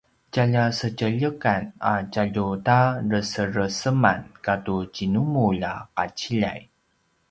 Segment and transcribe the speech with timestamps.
[0.35, 2.79] tjalja sedjeljekan a tjalju ta
[3.13, 6.59] resereseman katu djinumulj a qaciljay